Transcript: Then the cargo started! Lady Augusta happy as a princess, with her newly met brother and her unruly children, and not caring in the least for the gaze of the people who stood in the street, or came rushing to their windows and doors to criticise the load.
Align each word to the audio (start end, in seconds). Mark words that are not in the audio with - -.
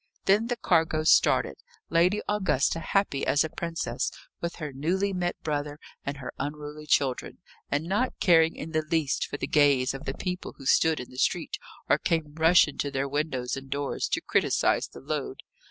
Then 0.25 0.47
the 0.47 0.55
cargo 0.55 1.03
started! 1.03 1.57
Lady 1.91 2.23
Augusta 2.27 2.79
happy 2.79 3.23
as 3.23 3.43
a 3.43 3.51
princess, 3.51 4.09
with 4.41 4.55
her 4.55 4.73
newly 4.73 5.13
met 5.13 5.39
brother 5.43 5.77
and 6.03 6.17
her 6.17 6.33
unruly 6.39 6.87
children, 6.87 7.37
and 7.69 7.83
not 7.85 8.19
caring 8.19 8.55
in 8.55 8.71
the 8.71 8.81
least 8.81 9.27
for 9.27 9.37
the 9.37 9.45
gaze 9.45 9.93
of 9.93 10.05
the 10.05 10.15
people 10.17 10.55
who 10.57 10.65
stood 10.65 10.99
in 10.99 11.11
the 11.11 11.19
street, 11.19 11.59
or 11.87 11.99
came 11.99 12.33
rushing 12.33 12.79
to 12.79 12.89
their 12.89 13.07
windows 13.07 13.55
and 13.55 13.69
doors 13.69 14.07
to 14.07 14.21
criticise 14.21 14.87
the 14.87 15.01
load. 15.01 15.43